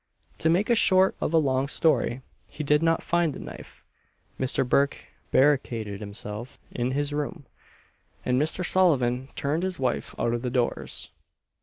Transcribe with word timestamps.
To 0.39 0.49
make 0.49 0.75
short 0.75 1.15
of 1.21 1.31
a 1.31 1.37
long 1.37 1.67
story, 1.67 2.23
he 2.49 2.63
did 2.63 2.81
not 2.81 3.03
find 3.03 3.33
the 3.35 3.39
knife, 3.39 3.83
Mr. 4.39 4.67
Burke 4.67 5.05
barricadoed 5.31 5.99
himself 5.99 6.57
in 6.71 6.89
his 6.93 7.13
room, 7.13 7.45
and 8.25 8.41
Mr. 8.41 8.65
Sullivan 8.65 9.29
turned 9.35 9.61
his 9.61 9.77
wife 9.77 10.15
out 10.17 10.33
of 10.33 10.51
doors. 10.51 11.11